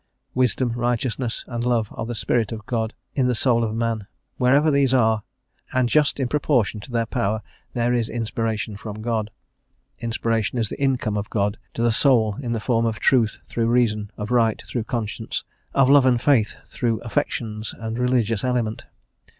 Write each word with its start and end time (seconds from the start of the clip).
Wisdom, 0.33 0.71
Righteous 0.71 1.19
ness, 1.19 1.45
and 1.45 1.63
Love 1.63 1.89
are 1.91 2.07
the 2.07 2.15
Spirit 2.15 2.51
of 2.51 2.65
God 2.65 2.95
in 3.13 3.27
the 3.27 3.35
soul 3.35 3.63
of 3.63 3.75
man; 3.75 4.07
wherever 4.37 4.71
these 4.71 4.95
are, 4.95 5.21
and 5.75 5.87
just 5.87 6.19
in 6.19 6.27
proportion 6.27 6.79
to 6.79 6.89
their 6.91 7.05
power, 7.05 7.43
there 7.73 7.93
is 7.93 8.09
inspiration 8.09 8.75
from 8.75 9.03
God.... 9.03 9.29
Inspiration 9.99 10.57
is 10.57 10.69
the 10.69 10.83
in 10.83 10.97
come 10.97 11.17
of 11.17 11.29
God 11.29 11.59
to 11.75 11.83
the 11.83 11.91
soul, 11.91 12.35
in 12.41 12.51
the 12.53 12.59
form 12.59 12.87
of 12.87 12.97
Truth 12.99 13.41
through 13.45 13.65
the 13.65 13.69
Reason, 13.69 14.11
of 14.17 14.31
Right 14.31 14.59
through 14.65 14.81
the 14.81 14.85
Conscience, 14.85 15.43
of 15.75 15.87
Love 15.87 16.07
and 16.07 16.19
Faith 16.19 16.55
through 16.65 16.97
the 16.97 17.05
Affections 17.05 17.75
and 17.77 17.99
Religious 17.99 18.43
Element.... 18.43 18.87